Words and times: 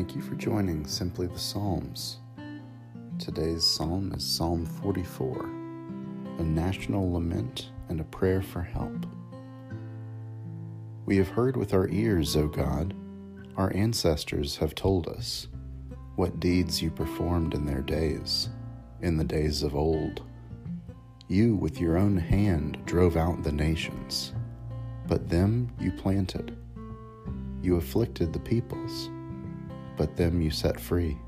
Thank 0.00 0.16
you 0.16 0.22
for 0.22 0.34
joining 0.34 0.86
Simply 0.86 1.26
the 1.26 1.38
Psalms. 1.38 2.20
Today's 3.18 3.66
psalm 3.66 4.14
is 4.14 4.24
Psalm 4.24 4.64
44, 4.64 5.44
a 6.38 6.42
national 6.42 7.12
lament 7.12 7.68
and 7.90 8.00
a 8.00 8.04
prayer 8.04 8.40
for 8.40 8.62
help. 8.62 9.04
We 11.04 11.18
have 11.18 11.28
heard 11.28 11.54
with 11.54 11.74
our 11.74 11.86
ears, 11.88 12.34
O 12.34 12.48
God, 12.48 12.94
our 13.58 13.76
ancestors 13.76 14.56
have 14.56 14.74
told 14.74 15.06
us 15.06 15.48
what 16.16 16.40
deeds 16.40 16.80
you 16.80 16.90
performed 16.90 17.52
in 17.52 17.66
their 17.66 17.82
days, 17.82 18.48
in 19.02 19.18
the 19.18 19.22
days 19.24 19.62
of 19.62 19.76
old. 19.76 20.22
You, 21.28 21.56
with 21.56 21.78
your 21.78 21.98
own 21.98 22.16
hand, 22.16 22.78
drove 22.86 23.18
out 23.18 23.42
the 23.42 23.52
nations, 23.52 24.32
but 25.06 25.28
them 25.28 25.70
you 25.78 25.92
planted. 25.92 26.56
You 27.60 27.76
afflicted 27.76 28.32
the 28.32 28.40
peoples 28.40 29.10
but 29.96 30.16
them 30.16 30.40
you 30.40 30.50
set 30.50 30.80
free. 30.80 31.18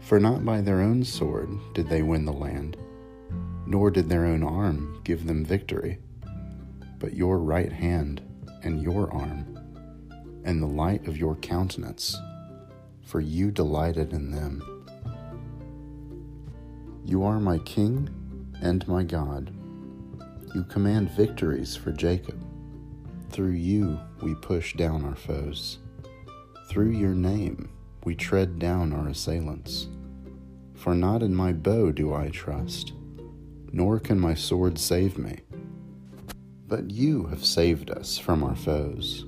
For 0.00 0.18
not 0.18 0.44
by 0.44 0.60
their 0.60 0.80
own 0.80 1.04
sword 1.04 1.50
did 1.74 1.88
they 1.88 2.02
win 2.02 2.24
the 2.24 2.32
land, 2.32 2.76
nor 3.66 3.90
did 3.90 4.08
their 4.08 4.24
own 4.24 4.42
arm 4.42 5.00
give 5.04 5.26
them 5.26 5.44
victory, 5.44 5.98
but 6.98 7.14
your 7.14 7.38
right 7.38 7.72
hand 7.72 8.22
and 8.62 8.82
your 8.82 9.12
arm, 9.12 9.58
and 10.44 10.62
the 10.62 10.66
light 10.66 11.06
of 11.06 11.18
your 11.18 11.36
countenance, 11.36 12.16
for 13.02 13.20
you 13.20 13.50
delighted 13.50 14.12
in 14.12 14.30
them. 14.30 14.62
You 17.04 17.24
are 17.24 17.40
my 17.40 17.58
King 17.58 18.08
and 18.60 18.86
my 18.88 19.02
God. 19.02 19.50
You 20.54 20.64
command 20.64 21.10
victories 21.10 21.76
for 21.76 21.92
Jacob. 21.92 22.42
Through 23.30 23.52
you 23.52 24.00
we 24.22 24.34
push 24.34 24.74
down 24.74 25.04
our 25.04 25.14
foes. 25.14 25.78
Through 26.68 26.90
your 26.90 27.14
name 27.14 27.70
we 28.04 28.14
tread 28.14 28.58
down 28.58 28.92
our 28.92 29.08
assailants. 29.08 29.88
For 30.74 30.94
not 30.94 31.22
in 31.22 31.34
my 31.34 31.54
bow 31.54 31.92
do 31.92 32.12
I 32.12 32.28
trust, 32.28 32.92
nor 33.72 33.98
can 33.98 34.20
my 34.20 34.34
sword 34.34 34.78
save 34.78 35.16
me. 35.16 35.38
But 36.66 36.90
you 36.90 37.24
have 37.28 37.42
saved 37.42 37.90
us 37.90 38.18
from 38.18 38.44
our 38.44 38.54
foes, 38.54 39.24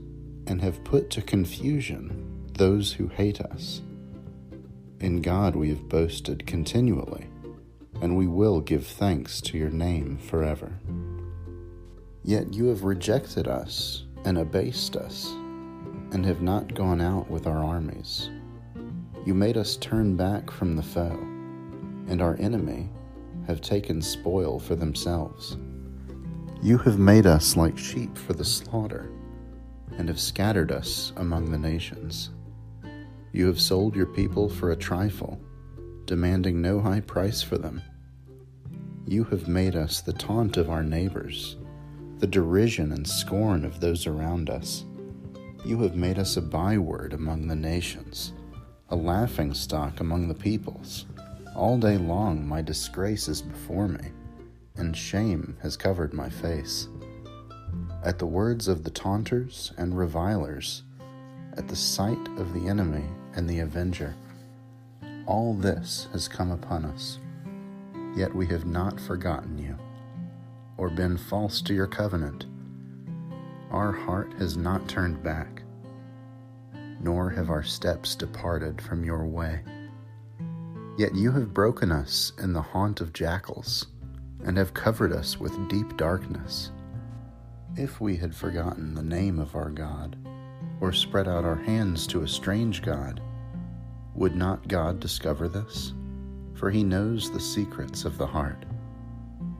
and 0.47 0.61
have 0.61 0.85
put 0.85 1.09
to 1.11 1.23
confusion 1.23 2.47
those 2.53 2.93
who 2.93 3.09
hate 3.09 3.41
us. 3.41 3.81
In 5.01 5.23
God 5.23 5.57
we 5.57 5.71
have 5.71 5.89
boasted 5.89 6.47
continually, 6.47 7.27
and 8.03 8.19
we 8.19 8.27
will 8.27 8.61
give 8.61 8.87
thanks 8.87 9.41
to 9.43 9.57
your 9.57 9.71
name 9.71 10.19
forever. 10.19 10.79
Yet 12.23 12.53
you 12.53 12.67
have 12.67 12.85
rejected 12.85 13.49
us 13.49 14.05
and 14.27 14.37
abased 14.37 14.95
us 14.95 15.35
and 16.13 16.25
have 16.27 16.43
not 16.43 16.75
gone 16.75 17.01
out 17.01 17.31
with 17.31 17.47
our 17.47 17.65
armies. 17.65 18.31
You 19.25 19.35
made 19.35 19.57
us 19.57 19.77
turn 19.77 20.17
back 20.17 20.51
from 20.51 20.77
the 20.77 20.83
foe, 20.83 21.19
and 22.09 22.21
our 22.21 22.37
enemy 22.41 22.89
have 23.47 23.61
taken 23.61 24.01
spoil 24.01 24.59
for 24.59 24.75
themselves. 24.75 25.57
You 26.63 26.79
have 26.79 26.99
made 26.99 27.27
us 27.27 27.57
like 27.57 27.79
sheep 27.79 28.17
for 28.17 28.33
the 28.33 28.45
slaughter, 28.45 29.11
and 29.99 30.09
have 30.09 30.21
scattered 30.21 30.73
us 30.73 31.13
among 31.17 31.51
the 31.51 31.59
nations. 31.59 32.31
You 33.33 33.47
have 33.47 33.61
sold 33.61 33.95
your 33.95 34.07
people 34.07 34.49
for 34.49 34.71
a 34.71 34.77
trifle, 34.77 35.41
demanding 36.07 36.61
no 36.61 36.81
high 36.81 37.01
price 37.01 37.43
for 37.43 37.59
them. 37.59 37.83
You 39.07 39.25
have 39.25 39.49
made 39.49 39.77
us 39.77 40.01
the 40.01 40.13
taunt 40.13 40.57
of 40.57 40.71
our 40.71 40.83
neighbors, 40.83 41.57
the 42.19 42.27
derision 42.27 42.93
and 42.93 43.07
scorn 43.07 43.65
of 43.65 43.81
those 43.81 44.07
around 44.07 44.51
us. 44.51 44.85
You 45.63 45.83
have 45.83 45.95
made 45.95 46.19
us 46.19 46.39
a 46.39 46.43
byword 46.43 47.13
among 47.13 47.47
the 47.47 47.55
nations, 47.55 48.33
a 48.89 48.97
laughing 48.97 49.53
stock 49.53 50.01
among 50.01 50.27
the 50.27 50.35
peoples. 50.35 51.05
All 51.55 51.77
day 51.77 51.99
long 51.99 52.49
my 52.49 52.63
disgrace 52.63 53.29
is 53.29 53.43
before 53.43 53.87
me, 53.87 54.09
and 54.77 54.97
shame 54.97 55.59
has 55.61 55.77
covered 55.77 56.15
my 56.15 56.31
face. 56.31 56.89
At 58.03 58.19
the 58.19 58.27
words 58.27 58.69
of 58.69 58.85
the 58.85 58.91
taunters 58.91 59.73
and 59.77 59.99
revilers, 59.99 60.83
at 61.59 61.69
the 61.69 61.77
sight 61.77 62.29
of 62.39 62.55
the 62.55 62.67
enemy 62.67 63.05
and 63.35 63.49
the 63.49 63.61
avenger, 63.61 64.17
all 65.27 65.53
this 65.53 66.09
has 66.13 66.27
come 66.27 66.51
upon 66.51 66.87
us. 66.87 67.19
Yet 68.17 68.35
we 68.35 68.47
have 68.47 68.65
not 68.65 68.99
forgotten 68.99 69.59
you, 69.59 69.77
or 70.79 70.89
been 70.89 71.19
false 71.19 71.61
to 71.63 71.75
your 71.75 71.87
covenant 71.87 72.47
our 73.71 73.93
heart 73.93 74.33
has 74.39 74.57
not 74.57 74.89
turned 74.89 75.23
back, 75.23 75.63
nor 77.01 77.31
have 77.31 77.51
our 77.51 77.63
steps 77.63 78.17
departed 78.17 78.81
from 78.83 79.05
your 79.05 79.25
way. 79.25 79.63
Yet 80.99 81.15
you 81.15 81.31
have 81.33 81.55
broken 81.55 81.93
us 81.93 82.33
in 82.43 82.53
the 82.53 82.63
haunt 82.63 83.01
of 83.01 83.13
jackals, 83.13 83.87
and 84.45 84.57
have 84.57 84.75
covered 84.75 85.13
us 85.13 85.39
with 85.39 85.69
deep 85.69 85.97
darkness. 85.97 86.73
If 87.77 88.01
we 88.01 88.17
had 88.17 88.35
forgotten 88.35 88.95
the 88.95 89.03
name 89.03 89.39
of 89.39 89.55
our 89.55 89.71
God, 89.71 90.17
or 90.81 90.93
spread 90.93 91.29
out 91.29 91.45
our 91.45 91.57
hands 91.57 92.07
to 92.09 92.23
a 92.23 92.29
strange 92.29 92.83
God, 92.83 93.23
would 94.15 94.35
not 94.35 94.67
God 94.67 94.99
discover 94.99 95.47
this? 95.49 95.93
For 96.55 96.71
he 96.71 96.83
knows 96.83 97.31
the 97.31 97.41
secrets 97.41 98.05
of 98.05 98.19
the 98.19 98.27
heart. 98.27 98.65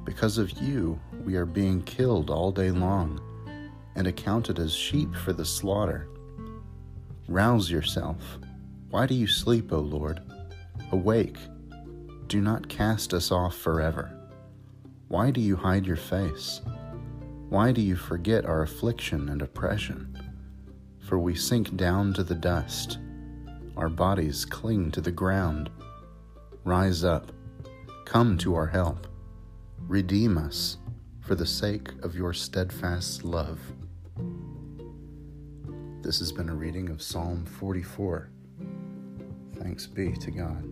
Because 0.05 0.39
of 0.39 0.51
you, 0.61 0.99
we 1.25 1.37
are 1.37 1.47
being 1.47 1.83
killed 1.83 2.31
all 2.31 2.51
day 2.51 2.71
long 2.71 3.21
and 4.01 4.09
accounted 4.09 4.59
as 4.59 4.75
sheep 4.75 5.15
for 5.15 5.35
the 5.35 5.45
slaughter. 5.45 6.09
Rouse 7.29 7.71
yourself. 7.71 8.39
Why 8.89 9.05
do 9.05 9.15
you 9.15 9.27
sleep, 9.27 9.75
O 9.75 9.79
Lord? 9.79 10.23
Awake. 10.91 11.37
Do 12.27 12.41
not 12.41 12.67
cast 12.71 13.13
us 13.13 13.31
off 13.31 13.55
forever. 13.55 14.11
Why 15.09 15.31
do 15.31 15.43
you 15.43 15.55
hide 15.55 15.85
your 15.85 15.99
face? 15.99 16.63
Why 17.51 17.73
do 17.73 17.83
you 17.83 17.95
forget 17.95 18.47
our 18.47 18.63
affliction 18.63 19.29
and 19.29 19.43
oppression? 19.43 20.17
For 21.01 21.19
we 21.19 21.35
sink 21.35 21.77
down 21.77 22.15
to 22.15 22.25
the 22.25 22.35
dust. 22.35 22.99
Our 23.77 23.91
bodies 23.91 24.47
cling 24.47 24.93
to 24.93 25.03
the 25.03 25.13
ground. 25.13 25.69
Rise 26.65 27.05
up. 27.05 27.33
Come 28.07 28.39
to 28.39 28.55
our 28.55 28.69
help. 28.69 29.09
Redeem 29.87 30.39
us 30.39 30.79
for 31.21 31.35
the 31.35 31.45
sake 31.45 31.91
of 32.03 32.15
your 32.15 32.33
steadfast 32.33 33.25
love. 33.25 33.61
This 36.03 36.19
has 36.21 36.33
been 36.33 36.49
a 36.49 36.55
reading 36.55 36.89
of 36.89 37.03
Psalm 37.03 37.45
44. 37.45 38.31
Thanks 39.57 39.87
be 39.87 40.13
to 40.13 40.31
God. 40.31 40.65